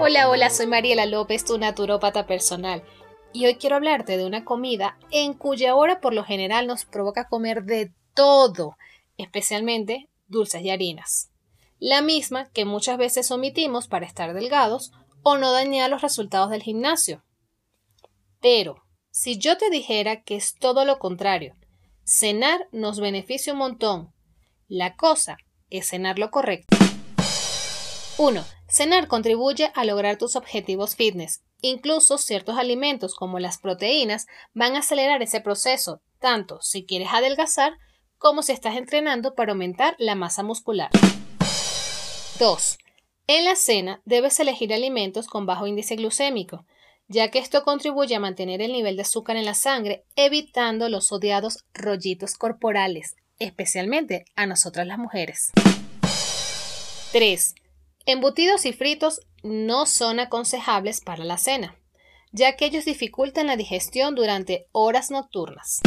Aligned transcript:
Hola, 0.00 0.30
hola, 0.30 0.48
soy 0.48 0.68
Mariela 0.68 1.06
López, 1.06 1.44
tu 1.44 1.58
naturópata 1.58 2.24
personal. 2.24 2.84
Y 3.32 3.46
hoy 3.46 3.56
quiero 3.56 3.74
hablarte 3.74 4.16
de 4.16 4.26
una 4.26 4.44
comida 4.44 4.96
en 5.10 5.34
cuya 5.34 5.74
hora 5.74 6.00
por 6.00 6.14
lo 6.14 6.22
general 6.22 6.68
nos 6.68 6.84
provoca 6.84 7.28
comer 7.28 7.64
de 7.64 7.92
todo, 8.14 8.76
especialmente 9.16 10.08
dulces 10.28 10.62
y 10.62 10.70
harinas. 10.70 11.32
La 11.80 12.00
misma 12.00 12.48
que 12.50 12.64
muchas 12.64 12.96
veces 12.96 13.32
omitimos 13.32 13.88
para 13.88 14.06
estar 14.06 14.34
delgados 14.34 14.92
o 15.24 15.36
no 15.36 15.50
dañar 15.50 15.90
los 15.90 16.00
resultados 16.00 16.50
del 16.50 16.62
gimnasio. 16.62 17.24
Pero, 18.40 18.84
si 19.10 19.36
yo 19.38 19.58
te 19.58 19.68
dijera 19.68 20.22
que 20.22 20.36
es 20.36 20.54
todo 20.54 20.84
lo 20.84 21.00
contrario, 21.00 21.56
cenar 22.04 22.68
nos 22.70 23.00
beneficia 23.00 23.52
un 23.52 23.58
montón. 23.58 24.14
La 24.68 24.94
cosa 24.94 25.38
es 25.70 25.88
cenar 25.88 26.20
lo 26.20 26.30
correcto. 26.30 26.76
1. 28.16 28.57
Cenar 28.70 29.08
contribuye 29.08 29.72
a 29.74 29.84
lograr 29.84 30.18
tus 30.18 30.36
objetivos 30.36 30.94
fitness. 30.94 31.40
Incluso 31.62 32.18
ciertos 32.18 32.58
alimentos 32.58 33.14
como 33.14 33.38
las 33.38 33.58
proteínas 33.58 34.26
van 34.52 34.76
a 34.76 34.80
acelerar 34.80 35.22
ese 35.22 35.40
proceso, 35.40 36.02
tanto 36.20 36.60
si 36.60 36.84
quieres 36.84 37.08
adelgazar 37.12 37.72
como 38.18 38.42
si 38.42 38.52
estás 38.52 38.76
entrenando 38.76 39.34
para 39.34 39.52
aumentar 39.52 39.96
la 39.98 40.14
masa 40.14 40.42
muscular. 40.42 40.90
2. 42.38 42.78
En 43.26 43.44
la 43.46 43.56
cena 43.56 44.02
debes 44.04 44.38
elegir 44.38 44.72
alimentos 44.74 45.28
con 45.28 45.46
bajo 45.46 45.66
índice 45.66 45.96
glucémico, 45.96 46.66
ya 47.08 47.30
que 47.30 47.38
esto 47.38 47.64
contribuye 47.64 48.14
a 48.14 48.20
mantener 48.20 48.60
el 48.60 48.72
nivel 48.72 48.96
de 48.96 49.02
azúcar 49.02 49.36
en 49.36 49.46
la 49.46 49.54
sangre, 49.54 50.04
evitando 50.14 50.90
los 50.90 51.10
odiados 51.10 51.64
rollitos 51.72 52.34
corporales, 52.34 53.16
especialmente 53.38 54.26
a 54.36 54.44
nosotras 54.46 54.86
las 54.86 54.98
mujeres. 54.98 55.52
3. 57.12 57.54
Embutidos 58.10 58.64
y 58.64 58.72
fritos 58.72 59.20
no 59.42 59.84
son 59.84 60.18
aconsejables 60.18 61.02
para 61.02 61.24
la 61.24 61.36
cena, 61.36 61.76
ya 62.32 62.56
que 62.56 62.64
ellos 62.64 62.86
dificultan 62.86 63.48
la 63.48 63.56
digestión 63.56 64.14
durante 64.14 64.66
horas 64.72 65.10
nocturnas. 65.10 65.82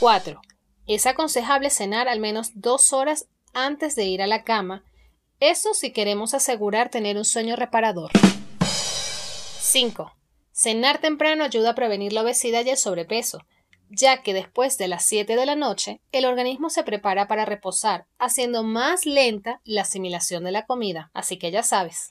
4. 0.00 0.40
Es 0.88 1.06
aconsejable 1.06 1.70
cenar 1.70 2.08
al 2.08 2.18
menos 2.18 2.50
dos 2.56 2.92
horas 2.92 3.28
antes 3.52 3.94
de 3.94 4.06
ir 4.06 4.20
a 4.20 4.26
la 4.26 4.42
cama, 4.42 4.82
eso 5.38 5.74
si 5.74 5.92
queremos 5.92 6.34
asegurar 6.34 6.88
tener 6.88 7.16
un 7.18 7.24
sueño 7.24 7.54
reparador. 7.54 8.10
5. 9.60 10.12
Cenar 10.50 10.98
temprano 10.98 11.44
ayuda 11.44 11.70
a 11.70 11.74
prevenir 11.76 12.12
la 12.12 12.22
obesidad 12.22 12.64
y 12.64 12.70
el 12.70 12.78
sobrepeso, 12.78 13.46
ya 13.94 14.22
que 14.22 14.34
después 14.34 14.78
de 14.78 14.88
las 14.88 15.04
7 15.06 15.36
de 15.36 15.46
la 15.46 15.56
noche 15.56 16.00
el 16.12 16.24
organismo 16.24 16.70
se 16.70 16.84
prepara 16.84 17.28
para 17.28 17.44
reposar, 17.44 18.06
haciendo 18.18 18.62
más 18.62 19.04
lenta 19.06 19.60
la 19.64 19.82
asimilación 19.82 20.44
de 20.44 20.52
la 20.52 20.64
comida, 20.66 21.10
así 21.14 21.38
que 21.38 21.50
ya 21.50 21.62
sabes. 21.62 22.10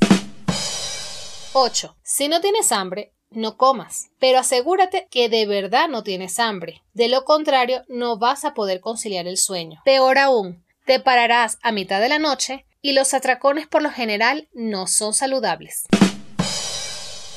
8. 1.53 1.97
Si 2.03 2.29
no 2.29 2.41
tienes 2.41 2.73
hambre, 2.73 3.13
no 3.31 3.57
comas, 3.57 4.11
pero 4.19 4.39
asegúrate 4.39 5.07
que 5.11 5.29
de 5.29 5.47
verdad 5.47 5.89
no 5.89 6.03
tienes 6.03 6.39
hambre. 6.39 6.83
De 6.95 7.09
lo 7.09 7.25
contrario, 7.25 7.85
no 7.89 8.19
vas 8.19 8.45
a 8.45 8.55
poder 8.55 8.81
conciliar 8.81 9.27
el 9.27 9.37
sueño. 9.37 9.81
Peor 9.85 10.19
aún, 10.19 10.65
te 10.87 10.99
pararás 10.99 11.59
a 11.63 11.73
mitad 11.73 12.01
de 12.01 12.09
la 12.09 12.19
noche 12.19 12.67
y 12.83 12.93
los 12.93 13.15
atracones 13.15 13.67
por 13.67 13.83
lo 13.83 13.91
general 13.91 14.49
no 14.53 14.87
son 14.87 15.15
saludables. 15.15 15.87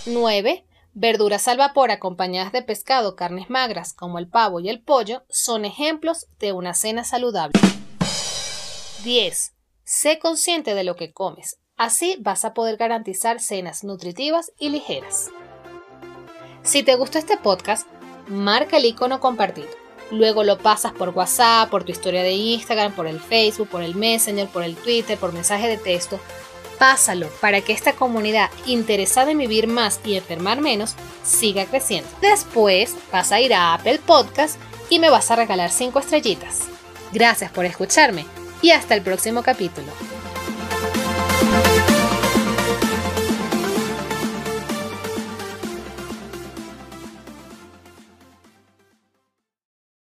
9. 0.06 0.66
Verduras 0.94 1.48
al 1.48 1.58
vapor 1.58 1.92
acompañadas 1.92 2.52
de 2.52 2.62
pescado, 2.62 3.16
carnes 3.16 3.50
magras 3.50 3.94
como 3.94 4.20
el 4.20 4.28
pavo 4.28 4.60
y 4.60 4.70
el 4.70 4.82
pollo 4.82 5.24
son 5.30 5.66
ejemplos 5.66 6.28
de 6.40 6.52
una 6.52 6.74
cena 6.74 7.04
saludable. 7.04 7.60
10. 9.04 9.54
Sé 9.84 10.20
consciente 10.20 10.76
de 10.76 10.84
lo 10.84 10.96
que 10.96 11.12
comes. 11.12 11.60
Así 11.76 12.18
vas 12.20 12.46
a 12.46 12.54
poder 12.54 12.78
garantizar 12.78 13.40
cenas 13.40 13.84
nutritivas 13.84 14.52
y 14.60 14.70
ligeras. 14.70 15.30
Si 16.62 16.84
te 16.84 16.96
gustó 16.96 17.18
este 17.18 17.38
podcast, 17.38 17.88
marca 18.28 18.78
el 18.78 18.86
icono 18.86 19.20
compartir 19.20 19.83
luego 20.14 20.44
lo 20.44 20.58
pasas 20.58 20.94
por 20.94 21.10
WhatsApp, 21.10 21.70
por 21.70 21.84
tu 21.84 21.92
historia 21.92 22.24
de 22.24 22.32
Instagram, 22.32 22.94
por 22.94 23.08
el 23.08 23.20
Facebook, 23.20 23.68
por 23.68 23.84
el 23.84 23.96
Messenger, 23.96 24.48
por 24.48 24.64
el 24.64 24.76
Twitter, 24.76 25.18
por 25.18 25.34
mensaje 25.34 25.68
de 25.68 25.78
texto. 25.78 26.20
Pásalo 26.80 27.28
para 27.40 27.62
que 27.62 27.74
esta 27.74 27.94
comunidad 27.94 28.50
interesada 28.66 29.32
en 29.32 29.38
vivir 29.38 29.68
más 29.68 30.00
y 30.06 30.16
enfermar 30.16 30.62
menos 30.62 30.96
siga 31.24 31.66
creciendo. 31.66 32.10
Después 32.22 32.96
vas 33.12 33.32
a 33.32 33.40
ir 33.40 33.54
a 33.54 33.74
Apple 33.74 34.00
Podcast 34.06 34.58
y 34.90 35.00
me 35.00 35.10
vas 35.10 35.32
a 35.32 35.36
regalar 35.36 35.72
5 35.72 36.00
estrellitas. 36.00 36.62
Gracias 37.12 37.52
por 37.52 37.66
escucharme 37.66 38.26
y 38.62 38.72
hasta 38.72 38.96
el 38.96 39.02
próximo 39.02 39.44
capítulo. 39.44 39.88